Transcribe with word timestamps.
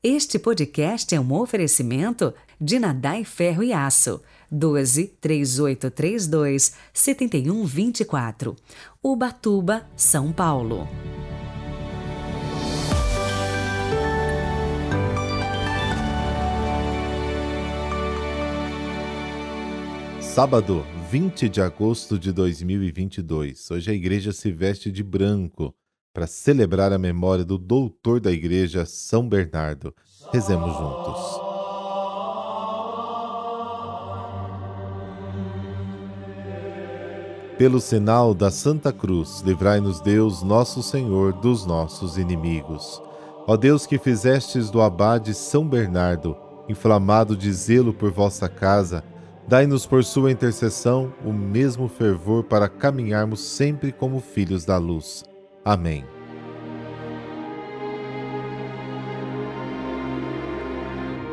Este 0.00 0.38
podcast 0.38 1.12
é 1.12 1.18
um 1.18 1.32
oferecimento 1.32 2.32
de 2.60 2.78
Nadai 2.78 3.24
Ferro 3.24 3.64
e 3.64 3.72
Aço, 3.72 4.22
12 4.48 5.08
3832 5.20 6.72
7124, 6.94 8.54
Ubatuba, 9.02 9.90
São 9.96 10.32
Paulo. 10.32 10.86
Sábado, 20.20 20.86
20 21.10 21.48
de 21.48 21.60
agosto 21.60 22.16
de 22.16 22.30
2022. 22.30 23.68
Hoje 23.72 23.90
a 23.90 23.94
igreja 23.94 24.32
se 24.32 24.52
veste 24.52 24.92
de 24.92 25.02
branco 25.02 25.74
para 26.12 26.26
celebrar 26.26 26.92
a 26.92 26.98
memória 26.98 27.44
do 27.44 27.58
doutor 27.58 28.20
da 28.20 28.32
igreja, 28.32 28.84
São 28.84 29.28
Bernardo. 29.28 29.94
Rezemos 30.32 30.76
juntos. 30.76 31.48
Pelo 37.58 37.80
sinal 37.80 38.34
da 38.34 38.52
Santa 38.52 38.92
Cruz, 38.92 39.42
livrai-nos 39.44 40.00
Deus, 40.00 40.44
nosso 40.44 40.80
Senhor, 40.80 41.32
dos 41.32 41.66
nossos 41.66 42.16
inimigos. 42.16 43.02
Ó 43.48 43.56
Deus 43.56 43.84
que 43.84 43.98
fizestes 43.98 44.70
do 44.70 44.80
abade 44.80 45.34
São 45.34 45.66
Bernardo, 45.66 46.36
inflamado 46.68 47.36
de 47.36 47.52
zelo 47.52 47.92
por 47.92 48.12
vossa 48.12 48.48
casa, 48.48 49.02
dai-nos 49.48 49.86
por 49.86 50.04
sua 50.04 50.30
intercessão 50.30 51.12
o 51.24 51.32
mesmo 51.32 51.88
fervor 51.88 52.44
para 52.44 52.68
caminharmos 52.68 53.40
sempre 53.40 53.90
como 53.90 54.20
filhos 54.20 54.64
da 54.64 54.76
luz. 54.76 55.24
Amém. 55.64 56.04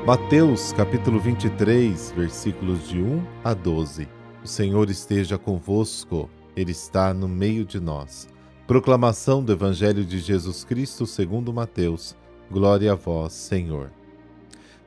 Mateus 0.05 0.71
capítulo 0.73 1.19
23, 1.19 2.11
versículos 2.11 2.87
de 2.87 3.01
1 3.01 3.25
a 3.43 3.53
12. 3.53 4.07
O 4.43 4.47
Senhor 4.47 4.89
esteja 4.89 5.37
convosco, 5.37 6.29
Ele 6.55 6.71
está 6.71 7.13
no 7.13 7.27
meio 7.27 7.65
de 7.65 7.79
nós. 7.79 8.27
Proclamação 8.67 9.43
do 9.43 9.51
Evangelho 9.51 10.05
de 10.05 10.19
Jesus 10.19 10.63
Cristo 10.63 11.07
segundo 11.07 11.53
Mateus. 11.53 12.15
Glória 12.51 12.91
a 12.91 12.95
vós, 12.95 13.33
Senhor. 13.33 13.91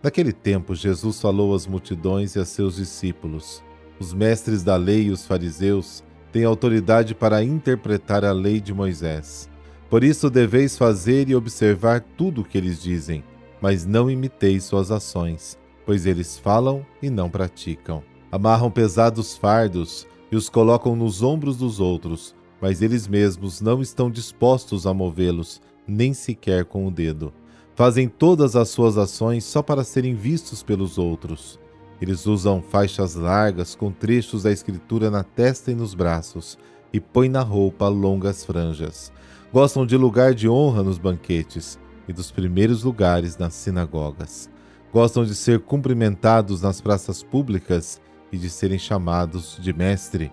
Naquele 0.03 0.33
tempo, 0.33 0.75
Jesus 0.75 1.21
falou 1.21 1.55
às 1.55 1.67
multidões 1.67 2.37
e 2.37 2.39
a 2.39 2.45
seus 2.45 2.77
discípulos. 2.77 3.63
Os 3.99 4.15
mestres 4.15 4.63
da 4.63 4.77
lei 4.77 5.07
e 5.07 5.11
os 5.11 5.27
fariseus 5.27 6.05
tem 6.33 6.45
autoridade 6.45 7.15
para 7.15 7.43
interpretar 7.43 8.25
a 8.25 8.33
lei 8.33 8.61
de 8.61 8.73
Moisés. 8.75 9.49
Por 9.89 10.05
isso 10.05 10.29
deveis 10.29 10.77
fazer 10.77 11.29
e 11.29 11.35
observar 11.35 12.01
tudo 12.17 12.43
o 12.43 12.45
que 12.45 12.59
eles 12.59 12.83
dizem, 12.83 13.25
mas 13.61 13.87
não 13.87 14.11
imiteis 14.11 14.65
suas 14.65 14.91
ações, 14.91 15.59
pois 15.87 16.05
eles 16.05 16.39
falam 16.39 16.85
e 17.03 17.09
não 17.09 17.31
praticam. 17.31 18.03
Amarram 18.31 18.71
pesados 18.71 19.37
fardos 19.37 20.07
e 20.31 20.37
os 20.37 20.51
colocam 20.51 20.95
nos 20.95 21.23
ombros 21.23 21.57
dos 21.57 21.81
outros, 21.81 22.35
mas 22.61 22.83
eles 22.83 23.09
mesmos 23.09 23.61
não 23.61 23.81
estão 23.81 24.11
dispostos 24.11 24.87
a 24.87 24.93
movê-los, 24.93 25.63
nem 25.87 26.13
sequer 26.13 26.67
com 26.67 26.87
o 26.87 26.91
dedo. 26.91 27.33
Fazem 27.75 28.09
todas 28.09 28.57
as 28.57 28.69
suas 28.69 28.99
ações 28.99 29.45
só 29.45 29.63
para 29.63 29.85
serem 29.85 30.15
vistos 30.15 30.63
pelos 30.63 30.99
outros. 30.99 31.59
Eles 32.01 32.27
usam 32.27 32.63
faixas 32.63 33.15
largas 33.15 33.75
com 33.75 33.91
trechos 33.91 34.45
da 34.45 34.53
escritura 34.53 35.11
na 35.11 35.25
testa 35.25 35.71
e 35.73 35.75
nos 35.75 35.95
braços, 35.95 36.59
e 36.93 37.01
põem 37.01 37.29
na 37.29 37.43
roupa 37.43 37.89
longas 37.89 38.45
franjas. 38.45 39.13
Gostam 39.53 39.85
de 39.85 39.97
lugar 39.97 40.35
de 40.35 40.49
honra 40.49 40.83
nos 40.83 40.99
banquetes 40.99 41.79
e 42.07 42.13
dos 42.13 42.31
primeiros 42.31 42.83
lugares 42.83 43.37
nas 43.37 43.55
sinagogas. 43.55 44.49
Gostam 44.93 45.25
de 45.25 45.35
ser 45.35 45.61
cumprimentados 45.61 46.63
nas 46.63 46.81
praças 46.81 47.23
públicas 47.23 48.01
e 48.33 48.39
de 48.39 48.49
serem 48.49 48.79
chamados 48.79 49.59
de 49.61 49.73
mestre. 49.73 50.31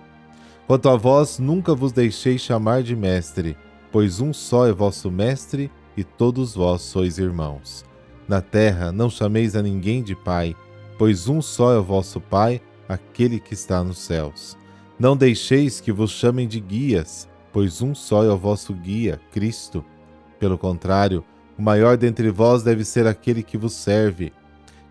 Quanto 0.67 0.89
a 0.89 0.95
vós, 0.95 1.39
nunca 1.39 1.75
vos 1.75 1.91
deixei 1.91 2.38
chamar 2.38 2.84
de 2.84 2.95
mestre, 2.95 3.57
pois 3.91 4.19
um 4.19 4.34
só 4.34 4.68
é 4.68 4.72
vosso 4.72 5.12
mestre 5.12 5.69
e 5.95 6.03
todos 6.03 6.56
vós 6.56 6.81
sois 6.81 7.18
irmãos. 7.18 7.85
Na 8.28 8.41
terra 8.41 8.91
não 8.91 9.09
chameis 9.09 9.56
a 9.56 9.62
ninguém 9.62 10.01
de 10.01 10.16
pai, 10.16 10.56
pois 10.97 11.28
um 11.28 11.41
só 11.41 11.73
é 11.73 11.78
o 11.78 11.83
vosso 11.83 12.19
Pai, 12.19 12.61
aquele 12.88 13.39
que 13.39 13.53
está 13.53 13.83
nos 13.83 13.97
céus. 13.97 14.57
Não 14.97 15.16
deixeis 15.17 15.81
que 15.81 15.91
vos 15.91 16.11
chamem 16.11 16.47
de 16.47 16.59
guias, 16.59 17.28
pois 17.51 17.81
um 17.81 17.94
só 17.94 18.23
é 18.23 18.29
o 18.29 18.38
vosso 18.38 18.73
guia, 18.73 19.19
Cristo. 19.31 19.83
Pelo 20.39 20.57
contrário, 20.57 21.23
o 21.57 21.61
maior 21.61 21.97
dentre 21.97 22.29
vós 22.29 22.63
deve 22.63 22.83
ser 22.83 23.07
aquele 23.07 23.44
que 23.44 23.57
vos 23.57 23.73
serve. 23.73 24.31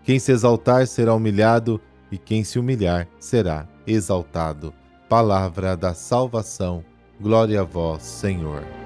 Quem 0.03 0.19
se 0.19 0.31
exaltar 0.31 0.85
será 0.87 1.13
humilhado, 1.13 1.81
e 2.11 2.17
quem 2.17 2.43
se 2.43 2.59
humilhar 2.59 3.07
será 3.19 3.67
exaltado. 3.87 4.73
Palavra 5.09 5.75
da 5.75 5.93
salvação. 5.93 6.83
Glória 7.19 7.61
a 7.61 7.63
vós, 7.63 8.03
Senhor. 8.03 8.84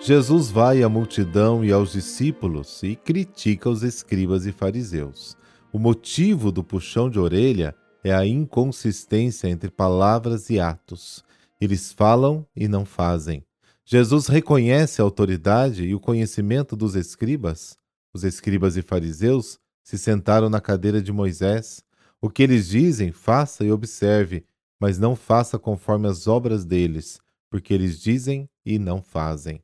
Jesus 0.00 0.48
vai 0.48 0.82
à 0.82 0.88
multidão 0.88 1.64
e 1.64 1.72
aos 1.72 1.92
discípulos 1.92 2.82
e 2.84 2.94
critica 2.94 3.68
os 3.68 3.82
escribas 3.82 4.46
e 4.46 4.52
fariseus. 4.52 5.36
O 5.72 5.78
motivo 5.78 6.52
do 6.52 6.62
puxão 6.62 7.10
de 7.10 7.18
orelha 7.18 7.74
é 8.04 8.14
a 8.14 8.24
inconsistência 8.24 9.48
entre 9.48 9.70
palavras 9.70 10.50
e 10.50 10.60
atos. 10.60 11.24
Eles 11.60 11.92
falam 11.92 12.46
e 12.54 12.68
não 12.68 12.84
fazem. 12.84 13.44
Jesus 13.84 14.28
reconhece 14.28 15.00
a 15.00 15.04
autoridade 15.04 15.84
e 15.84 15.94
o 15.94 16.00
conhecimento 16.00 16.76
dos 16.76 16.94
escribas. 16.94 17.76
Os 18.14 18.22
escribas 18.22 18.76
e 18.76 18.82
fariseus 18.82 19.58
se 19.82 19.98
sentaram 19.98 20.48
na 20.48 20.60
cadeira 20.60 21.02
de 21.02 21.12
Moisés. 21.12 21.82
O 22.20 22.30
que 22.30 22.42
eles 22.42 22.68
dizem, 22.68 23.10
faça 23.10 23.64
e 23.64 23.72
observe, 23.72 24.44
mas 24.78 24.98
não 24.98 25.16
faça 25.16 25.58
conforme 25.58 26.06
as 26.06 26.28
obras 26.28 26.64
deles, 26.64 27.20
porque 27.50 27.74
eles 27.74 28.00
dizem 28.00 28.48
e 28.64 28.78
não 28.78 29.02
fazem. 29.02 29.60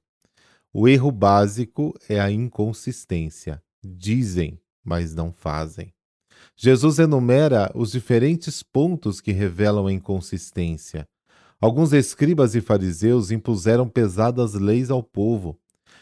O 0.77 0.89
erro 0.89 1.13
básico 1.13 1.95
é 2.09 2.19
a 2.19 2.29
inconsistência. 2.33 3.63
Dizem, 3.81 4.59
mas 4.85 5.15
não 5.15 5.33
fazem. 5.33 5.95
Jesus 6.57 6.99
enumera 6.99 7.71
os 7.77 7.93
diferentes 7.93 8.61
pontos 8.61 9.21
que 9.21 9.31
revelam 9.31 9.87
a 9.87 9.93
inconsistência. 9.93 11.07
Alguns 11.61 11.93
escribas 11.93 12.57
e 12.57 12.61
fariseus 12.61 13.31
impuseram 13.31 13.89
pesadas 13.89 14.55
leis 14.55 14.91
ao 14.91 15.01
povo. 15.01 15.57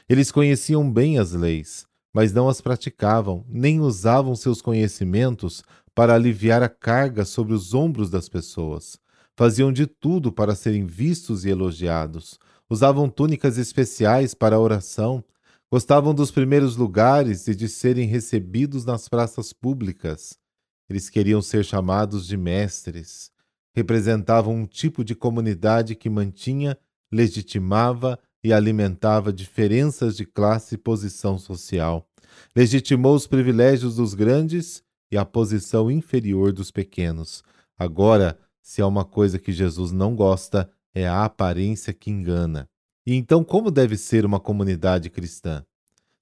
Eles 0.08 0.32
conheciam 0.32 0.90
bem 0.90 1.18
as 1.18 1.32
leis, 1.32 1.84
mas 2.10 2.32
não 2.32 2.48
as 2.48 2.62
praticavam, 2.62 3.44
nem 3.50 3.78
usavam 3.78 4.34
seus 4.34 4.62
conhecimentos 4.62 5.62
para 5.94 6.14
aliviar 6.14 6.62
a 6.62 6.68
carga 6.70 7.26
sobre 7.26 7.52
os 7.52 7.74
ombros 7.74 8.08
das 8.08 8.26
pessoas. 8.26 8.98
Faziam 9.36 9.70
de 9.70 9.86
tudo 9.86 10.32
para 10.32 10.54
serem 10.54 10.86
vistos 10.86 11.44
e 11.44 11.50
elogiados, 11.50 12.38
usavam 12.72 13.06
túnicas 13.06 13.58
especiais 13.58 14.32
para 14.32 14.56
a 14.56 14.58
oração, 14.58 15.22
gostavam 15.70 16.14
dos 16.14 16.30
primeiros 16.30 16.74
lugares 16.74 17.46
e 17.46 17.54
de 17.54 17.68
serem 17.68 18.06
recebidos 18.08 18.86
nas 18.86 19.10
praças 19.10 19.52
públicas. 19.52 20.38
Eles 20.88 21.10
queriam 21.10 21.42
ser 21.42 21.66
chamados 21.66 22.26
de 22.26 22.34
mestres. 22.34 23.30
Representavam 23.76 24.54
um 24.54 24.66
tipo 24.66 25.04
de 25.04 25.14
comunidade 25.14 25.94
que 25.94 26.08
mantinha, 26.08 26.78
legitimava 27.12 28.18
e 28.42 28.54
alimentava 28.54 29.34
diferenças 29.34 30.16
de 30.16 30.24
classe 30.24 30.76
e 30.76 30.78
posição 30.78 31.38
social. 31.38 32.08
Legitimou 32.56 33.14
os 33.14 33.26
privilégios 33.26 33.96
dos 33.96 34.14
grandes 34.14 34.82
e 35.10 35.18
a 35.18 35.26
posição 35.26 35.90
inferior 35.90 36.54
dos 36.54 36.70
pequenos. 36.70 37.44
Agora, 37.78 38.38
se 38.62 38.80
há 38.80 38.86
uma 38.86 39.04
coisa 39.04 39.38
que 39.38 39.52
Jesus 39.52 39.92
não 39.92 40.16
gosta, 40.16 40.70
é 40.94 41.06
a 41.06 41.24
aparência 41.24 41.92
que 41.92 42.10
engana. 42.10 42.68
E 43.06 43.14
então, 43.14 43.42
como 43.42 43.70
deve 43.70 43.96
ser 43.96 44.24
uma 44.24 44.38
comunidade 44.38 45.10
cristã? 45.10 45.64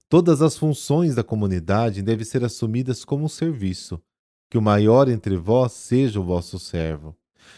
Todas 0.09 0.41
as 0.41 0.57
funções 0.57 1.15
da 1.15 1.23
comunidade 1.23 2.01
devem 2.01 2.25
ser 2.25 2.43
assumidas 2.43 3.05
como 3.05 3.25
um 3.25 3.29
serviço. 3.29 4.01
Que 4.49 4.57
o 4.57 4.61
maior 4.61 5.07
entre 5.07 5.37
vós 5.37 5.71
seja 5.71 6.19
o 6.19 6.23
vosso 6.23 6.59
servo. 6.59 7.15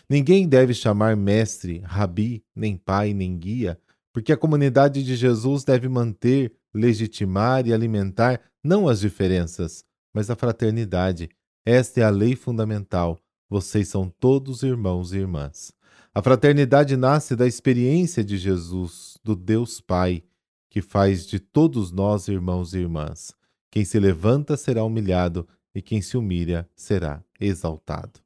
Ninguém 0.09 0.47
deve 0.47 0.73
chamar 0.73 1.15
mestre, 1.15 1.79
rabi, 1.79 2.43
nem 2.55 2.77
pai, 2.77 3.13
nem 3.13 3.37
guia, 3.37 3.79
porque 4.11 4.31
a 4.31 4.37
comunidade 4.37 5.03
de 5.03 5.15
Jesus 5.15 5.63
deve 5.63 5.89
manter, 5.89 6.53
legitimar 6.73 7.65
e 7.65 7.73
alimentar 7.73 8.39
não 8.63 8.87
as 8.87 8.99
diferenças, 8.99 9.83
mas 10.13 10.29
a 10.29 10.35
fraternidade. 10.35 11.29
Esta 11.65 12.01
é 12.01 12.03
a 12.03 12.09
lei 12.09 12.35
fundamental. 12.35 13.19
Vocês 13.49 13.87
são 13.87 14.09
todos 14.19 14.63
irmãos 14.63 15.13
e 15.13 15.17
irmãs. 15.17 15.73
A 16.15 16.21
fraternidade 16.21 16.95
nasce 16.95 17.35
da 17.35 17.47
experiência 17.47 18.23
de 18.23 18.37
Jesus, 18.37 19.17
do 19.23 19.35
Deus 19.35 19.81
Pai, 19.81 20.23
que 20.69 20.79
faz 20.79 21.25
de 21.25 21.39
todos 21.39 21.91
nós 21.91 22.27
irmãos 22.27 22.75
e 22.75 22.77
irmãs. 22.77 23.33
Quem 23.71 23.83
se 23.83 23.99
levanta 23.99 24.55
será 24.55 24.83
humilhado 24.83 25.47
e 25.73 25.81
quem 25.81 26.03
se 26.03 26.15
humilha 26.15 26.69
será 26.75 27.23
exaltado. 27.39 28.19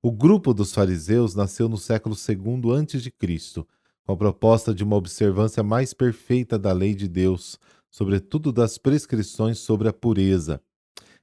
O 0.00 0.10
grupo 0.10 0.54
dos 0.54 0.72
fariseus 0.72 1.34
nasceu 1.34 1.68
no 1.68 1.76
século 1.76 2.16
II 2.16 2.72
a.C., 2.72 3.12
com 4.06 4.12
a 4.12 4.16
proposta 4.16 4.74
de 4.74 4.82
uma 4.82 4.96
observância 4.96 5.62
mais 5.62 5.92
perfeita 5.92 6.58
da 6.58 6.72
lei 6.72 6.94
de 6.94 7.06
Deus, 7.06 7.58
sobretudo 7.90 8.50
das 8.50 8.78
prescrições 8.78 9.58
sobre 9.58 9.88
a 9.88 9.92
pureza. 9.92 10.58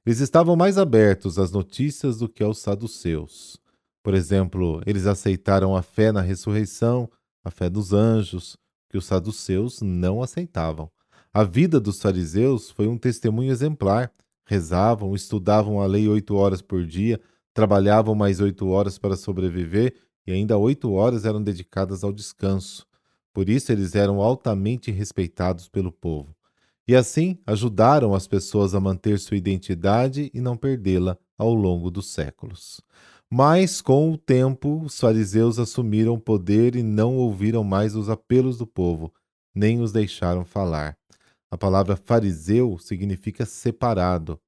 Eles 0.06 0.20
estavam 0.20 0.54
mais 0.54 0.78
abertos 0.78 1.40
às 1.40 1.50
notícias 1.50 2.18
do 2.18 2.28
que 2.28 2.44
aos 2.44 2.58
saduceus. 2.60 3.63
Por 4.04 4.12
exemplo, 4.12 4.82
eles 4.84 5.06
aceitaram 5.06 5.74
a 5.74 5.80
fé 5.80 6.12
na 6.12 6.20
ressurreição, 6.20 7.10
a 7.42 7.50
fé 7.50 7.70
dos 7.70 7.94
anjos, 7.94 8.54
que 8.90 8.98
os 8.98 9.06
saduceus 9.06 9.80
não 9.80 10.22
aceitavam. 10.22 10.90
A 11.32 11.42
vida 11.42 11.80
dos 11.80 12.02
fariseus 12.02 12.70
foi 12.70 12.86
um 12.86 12.98
testemunho 12.98 13.50
exemplar. 13.50 14.12
Rezavam, 14.44 15.14
estudavam 15.14 15.80
a 15.80 15.86
lei 15.86 16.06
oito 16.06 16.36
horas 16.36 16.60
por 16.60 16.84
dia, 16.84 17.18
trabalhavam 17.54 18.14
mais 18.14 18.40
oito 18.40 18.68
horas 18.68 18.98
para 18.98 19.16
sobreviver 19.16 19.94
e 20.26 20.32
ainda 20.32 20.58
oito 20.58 20.92
horas 20.92 21.24
eram 21.24 21.42
dedicadas 21.42 22.04
ao 22.04 22.12
descanso. 22.12 22.86
Por 23.32 23.48
isso 23.48 23.72
eles 23.72 23.94
eram 23.94 24.20
altamente 24.20 24.90
respeitados 24.90 25.66
pelo 25.66 25.90
povo. 25.90 26.36
E 26.86 26.94
assim 26.94 27.38
ajudaram 27.46 28.14
as 28.14 28.26
pessoas 28.26 28.74
a 28.74 28.80
manter 28.80 29.18
sua 29.18 29.38
identidade 29.38 30.30
e 30.34 30.42
não 30.42 30.58
perdê-la 30.58 31.16
ao 31.38 31.54
longo 31.54 31.90
dos 31.90 32.12
séculos. 32.12 32.82
Mas, 33.32 33.80
com 33.80 34.12
o 34.12 34.18
tempo, 34.18 34.82
os 34.82 34.98
fariseus 34.98 35.58
assumiram 35.58 36.18
poder 36.18 36.76
e 36.76 36.82
não 36.82 37.16
ouviram 37.16 37.64
mais 37.64 37.96
os 37.96 38.08
apelos 38.08 38.58
do 38.58 38.66
povo, 38.66 39.12
nem 39.54 39.80
os 39.80 39.92
deixaram 39.92 40.44
falar. 40.44 40.96
A 41.50 41.56
palavra 41.56 41.96
fariseu 41.96 42.78
significa 42.78 43.46
separado. 43.46 44.40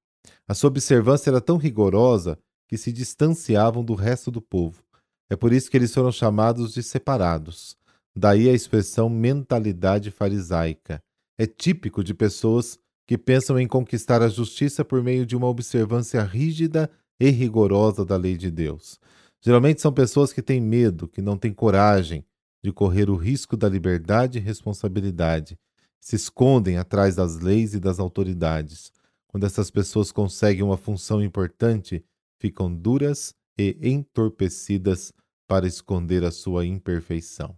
A 0.49 0.55
sua 0.55 0.69
observância 0.69 1.31
era 1.31 1.41
tão 1.41 1.57
rigorosa 1.57 2.39
que 2.69 2.77
se 2.77 2.93
distanciavam 2.93 3.85
do 3.85 3.95
resto 3.95 4.31
do 4.31 4.41
povo. 4.41 4.83
É 5.31 5.37
por 5.37 5.53
isso 5.53 5.71
que 5.71 5.77
eles 5.77 5.93
foram 5.93 6.13
chamados 6.13 6.73
de 6.73 6.83
separados. 6.83 7.77
Daí 8.17 8.49
a 8.49 8.53
expressão 8.53 9.09
mentalidade 9.09 10.11
farisaica. 10.11 11.03
É 11.39 11.47
típico 11.47 12.03
de 12.03 12.15
pessoas 12.15 12.79
que 13.07 13.19
pensam 13.19 13.59
em 13.59 13.69
conquistar 13.69 14.23
a 14.23 14.29
justiça 14.29 14.85
por 14.85 15.03
meio 15.03 15.27
de 15.27 15.37
uma 15.37 15.47
observância 15.47 16.23
rígida 16.23 16.91
e 17.19 17.31
rigorosa 17.31 18.05
da 18.05 18.17
lei 18.17 18.37
de 18.37 18.51
Deus. 18.51 18.99
Geralmente 19.41 19.81
são 19.81 19.93
pessoas 19.93 20.33
que 20.33 20.43
têm 20.43 20.61
medo, 20.61 21.09
que 21.09 21.23
não 21.23 21.37
têm 21.37 21.53
coragem 21.53 22.25
de 22.63 22.73
correr 22.73 23.09
o 23.09 23.17
risco 23.17 23.57
da 23.57 23.69
liberdade 23.69 24.39
e 24.39 24.41
responsabilidade, 24.41 25.59
se 26.01 26.17
escondem 26.17 26.79
atrás 26.79 27.15
das 27.15 27.39
leis 27.39 27.75
e 27.75 27.81
das 27.81 27.99
autoridades. 27.99 28.93
Quando 29.29 29.45
essas 29.45 29.71
pessoas 29.71 30.11
conseguem 30.11 30.63
uma 30.63 30.77
função 30.77 31.23
importante, 31.23 32.05
ficam 32.41 32.75
duras 32.75 33.35
e 33.59 33.79
entorpecidas 33.83 35.13
para 35.47 35.67
esconder 35.67 36.25
a 36.25 36.31
sua 36.31 36.67
imperfeição. 36.67 37.57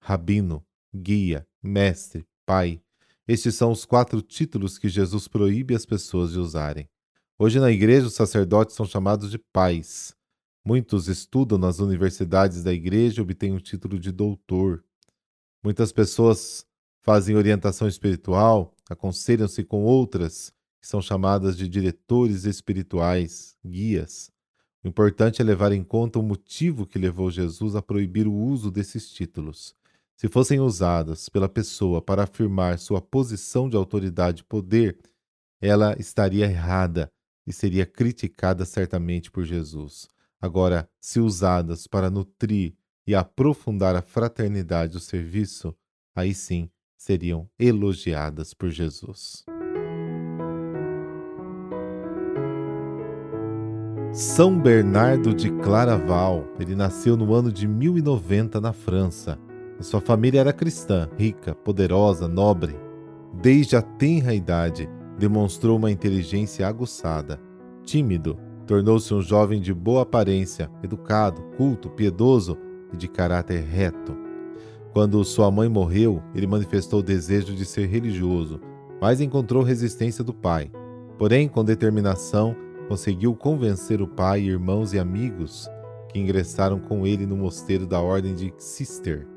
Rabino, 0.00 0.64
guia, 0.94 1.46
mestre, 1.62 2.26
pai. 2.44 2.80
Estes 3.28 3.54
são 3.54 3.70
os 3.70 3.84
quatro 3.84 4.20
títulos 4.20 4.78
que 4.78 4.88
Jesus 4.88 5.28
proíbe 5.28 5.74
as 5.74 5.86
pessoas 5.86 6.32
de 6.32 6.38
usarem. 6.38 6.88
Hoje 7.42 7.58
na 7.58 7.70
igreja 7.70 8.06
os 8.06 8.12
sacerdotes 8.12 8.76
são 8.76 8.84
chamados 8.84 9.30
de 9.30 9.38
pais. 9.38 10.14
Muitos 10.62 11.08
estudam 11.08 11.56
nas 11.56 11.78
universidades 11.78 12.62
da 12.62 12.70
igreja 12.70 13.18
e 13.18 13.22
obtêm 13.22 13.54
o 13.54 13.60
título 13.62 13.98
de 13.98 14.12
doutor. 14.12 14.84
Muitas 15.64 15.90
pessoas 15.90 16.66
fazem 17.00 17.34
orientação 17.34 17.88
espiritual, 17.88 18.76
aconselham-se 18.90 19.64
com 19.64 19.82
outras 19.84 20.52
que 20.82 20.86
são 20.86 21.00
chamadas 21.00 21.56
de 21.56 21.66
diretores 21.66 22.44
espirituais, 22.44 23.56
guias. 23.64 24.30
O 24.84 24.88
importante 24.88 25.40
é 25.40 25.44
levar 25.44 25.72
em 25.72 25.82
conta 25.82 26.18
o 26.18 26.22
motivo 26.22 26.86
que 26.86 26.98
levou 26.98 27.30
Jesus 27.30 27.74
a 27.74 27.80
proibir 27.80 28.28
o 28.28 28.34
uso 28.34 28.70
desses 28.70 29.10
títulos. 29.10 29.74
Se 30.14 30.28
fossem 30.28 30.60
usadas 30.60 31.30
pela 31.30 31.48
pessoa 31.48 32.02
para 32.02 32.24
afirmar 32.24 32.78
sua 32.78 33.00
posição 33.00 33.66
de 33.66 33.78
autoridade 33.78 34.42
e 34.42 34.44
poder, 34.44 34.98
ela 35.58 35.96
estaria 35.98 36.44
errada 36.44 37.10
e 37.50 37.52
seria 37.52 37.84
criticada 37.84 38.64
certamente 38.64 39.28
por 39.28 39.44
Jesus. 39.44 40.08
Agora, 40.40 40.88
se 41.00 41.18
usadas 41.18 41.86
para 41.88 42.08
nutrir 42.08 42.74
e 43.04 43.12
aprofundar 43.14 43.96
a 43.96 44.00
fraternidade 44.00 44.96
o 44.96 45.00
serviço, 45.00 45.76
aí 46.14 46.32
sim 46.32 46.70
seriam 46.96 47.50
elogiadas 47.58 48.54
por 48.54 48.70
Jesus. 48.70 49.44
São 54.12 54.56
Bernardo 54.56 55.34
de 55.34 55.50
Claraval. 55.50 56.46
Ele 56.58 56.76
nasceu 56.76 57.16
no 57.16 57.34
ano 57.34 57.50
de 57.50 57.66
1090 57.66 58.60
na 58.60 58.72
França. 58.72 59.38
A 59.78 59.82
sua 59.82 60.00
família 60.00 60.40
era 60.40 60.52
cristã, 60.52 61.08
rica, 61.18 61.54
poderosa, 61.54 62.28
nobre. 62.28 62.76
Desde 63.34 63.76
a 63.76 63.82
tenra 63.82 64.34
idade, 64.34 64.88
demonstrou 65.20 65.76
uma 65.76 65.90
inteligência 65.90 66.66
aguçada. 66.66 67.38
Tímido, 67.84 68.38
tornou-se 68.66 69.12
um 69.12 69.20
jovem 69.20 69.60
de 69.60 69.72
boa 69.74 70.02
aparência, 70.02 70.70
educado, 70.82 71.42
culto, 71.56 71.90
piedoso 71.90 72.56
e 72.92 72.96
de 72.96 73.06
caráter 73.06 73.62
reto. 73.62 74.16
Quando 74.92 75.22
sua 75.24 75.50
mãe 75.50 75.68
morreu, 75.68 76.22
ele 76.34 76.46
manifestou 76.46 77.00
o 77.00 77.02
desejo 77.02 77.54
de 77.54 77.64
ser 77.66 77.86
religioso, 77.86 78.60
mas 79.00 79.20
encontrou 79.20 79.62
resistência 79.62 80.24
do 80.24 80.32
pai. 80.32 80.72
Porém, 81.18 81.48
com 81.48 81.62
determinação, 81.62 82.56
conseguiu 82.88 83.34
convencer 83.34 84.00
o 84.00 84.08
pai, 84.08 84.40
irmãos 84.40 84.94
e 84.94 84.98
amigos 84.98 85.68
que 86.08 86.18
ingressaram 86.18 86.80
com 86.80 87.06
ele 87.06 87.26
no 87.26 87.36
mosteiro 87.36 87.86
da 87.86 88.00
Ordem 88.00 88.34
de 88.34 88.52
Cister, 88.56 89.28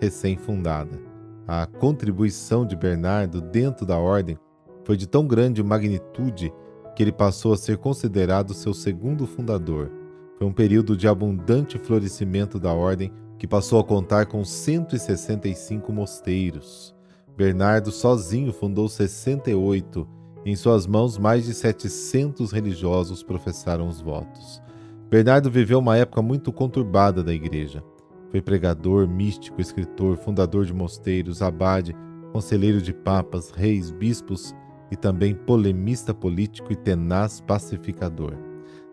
recém-fundada. 0.00 1.00
A 1.46 1.66
contribuição 1.66 2.66
de 2.66 2.76
Bernardo 2.76 3.40
dentro 3.40 3.86
da 3.86 3.96
ordem 3.96 4.36
foi 4.84 4.96
de 4.96 5.06
tão 5.06 5.26
grande 5.26 5.62
magnitude 5.62 6.52
que 6.94 7.02
ele 7.02 7.12
passou 7.12 7.52
a 7.52 7.56
ser 7.56 7.78
considerado 7.78 8.54
seu 8.54 8.74
segundo 8.74 9.26
fundador. 9.26 9.90
Foi 10.38 10.46
um 10.46 10.52
período 10.52 10.96
de 10.96 11.06
abundante 11.06 11.78
florescimento 11.78 12.58
da 12.58 12.72
ordem 12.72 13.12
que 13.38 13.46
passou 13.46 13.80
a 13.80 13.84
contar 13.84 14.26
com 14.26 14.44
165 14.44 15.92
mosteiros. 15.92 16.94
Bernardo 17.36 17.90
sozinho 17.90 18.52
fundou 18.52 18.88
68 18.88 20.06
em 20.44 20.56
suas 20.56 20.86
mãos, 20.86 21.18
mais 21.18 21.44
de 21.44 21.54
700 21.54 22.52
religiosos 22.52 23.22
professaram 23.22 23.88
os 23.88 24.00
votos. 24.00 24.60
Bernardo 25.08 25.50
viveu 25.50 25.78
uma 25.78 25.96
época 25.96 26.22
muito 26.22 26.52
conturbada 26.52 27.22
da 27.22 27.32
igreja. 27.32 27.82
Foi 28.30 28.40
pregador, 28.40 29.08
místico, 29.08 29.60
escritor, 29.60 30.16
fundador 30.16 30.64
de 30.64 30.72
mosteiros, 30.72 31.42
abade, 31.42 31.96
conselheiro 32.32 32.80
de 32.80 32.92
papas, 32.92 33.50
reis, 33.50 33.90
bispos 33.90 34.54
e 34.90 34.96
também 34.96 35.34
polemista 35.34 36.12
político 36.12 36.72
e 36.72 36.76
tenaz 36.76 37.40
pacificador. 37.40 38.34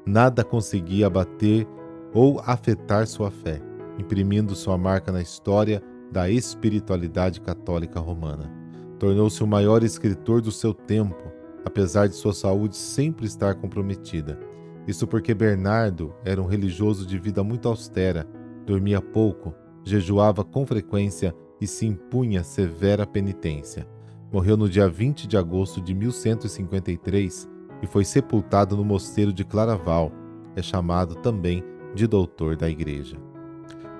Nada 0.05 0.43
conseguia 0.43 1.07
abater 1.07 1.67
ou 2.13 2.39
afetar 2.45 3.07
sua 3.07 3.29
fé, 3.29 3.61
imprimindo 3.99 4.55
sua 4.55 4.77
marca 4.77 5.11
na 5.11 5.21
história 5.21 5.81
da 6.11 6.29
espiritualidade 6.29 7.41
católica 7.41 7.99
romana. 7.99 8.51
Tornou-se 8.99 9.43
o 9.43 9.47
maior 9.47 9.83
escritor 9.83 10.41
do 10.41 10.51
seu 10.51 10.73
tempo, 10.73 11.31
apesar 11.65 12.07
de 12.07 12.15
sua 12.15 12.33
saúde 12.33 12.75
sempre 12.77 13.25
estar 13.25 13.55
comprometida. 13.55 14.39
Isso 14.87 15.05
porque 15.05 15.33
Bernardo 15.33 16.15
era 16.23 16.41
um 16.41 16.45
religioso 16.45 17.05
de 17.05 17.19
vida 17.19 17.43
muito 17.43 17.67
austera, 17.67 18.25
dormia 18.65 19.01
pouco, 19.01 19.53
jejuava 19.83 20.43
com 20.43 20.65
frequência 20.65 21.35
e 21.59 21.67
se 21.67 21.85
impunha 21.85 22.43
severa 22.43 23.05
penitência. 23.05 23.87
Morreu 24.31 24.57
no 24.57 24.67
dia 24.67 24.89
20 24.89 25.25
de 25.25 25.37
agosto 25.37 25.81
de 25.81 25.93
1153 25.93 27.47
e 27.81 27.87
foi 27.87 28.03
sepultado 28.03 28.75
no 28.75 28.83
mosteiro 28.83 29.31
de 29.31 29.45
Claraval. 29.45 30.11
É 30.55 30.61
chamado 30.61 31.15
também 31.15 31.63
de 31.95 32.05
doutor 32.05 32.57
da 32.57 32.69
Igreja. 32.69 33.17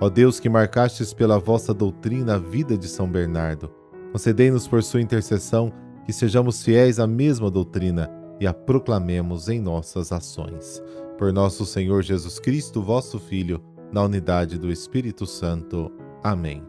Ó 0.02 0.10
Deus, 0.10 0.40
que 0.40 0.50
marcastes 0.50 1.14
pela 1.14 1.40
vossa 1.40 1.74
doutrina 1.74 2.36
a 2.36 2.38
vida 2.38 2.78
de 2.78 2.88
São 2.88 3.10
Bernardo, 3.10 3.72
concedei-nos 4.12 4.68
por 4.68 4.84
sua 4.84 5.02
intercessão 5.02 5.72
que 6.06 6.12
sejamos 6.12 6.62
fiéis 6.62 7.00
à 7.00 7.08
mesma 7.08 7.50
doutrina 7.50 8.10
e 8.40 8.46
a 8.46 8.54
proclamemos 8.54 9.50
em 9.50 9.60
nossas 9.60 10.12
ações. 10.12 10.82
Por 11.18 11.34
nosso 11.34 11.66
Senhor 11.66 12.04
Jesus 12.04 12.38
Cristo, 12.38 12.82
vosso 12.82 13.18
Filho, 13.18 13.62
na 13.92 14.04
unidade 14.04 14.58
do 14.60 14.72
Espírito 14.72 15.26
Santo. 15.26 15.92
Amém. 16.24 16.62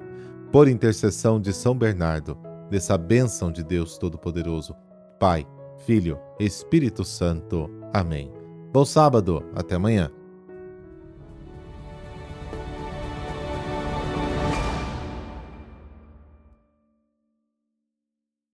Por 0.50 0.68
intercessão 0.68 1.38
de 1.40 1.52
São 1.52 1.76
Bernardo, 1.76 2.38
dessa 2.70 2.96
bênção 2.98 3.50
de 3.50 3.62
Deus 3.62 3.98
Todo-Poderoso, 3.98 4.74
Pai, 5.18 5.46
Filho, 5.86 6.18
Espírito 6.38 7.04
Santo. 7.04 7.70
Amém. 7.92 8.32
Bom 8.72 8.84
sábado, 8.84 9.44
até 9.54 9.76
amanhã. 9.76 10.10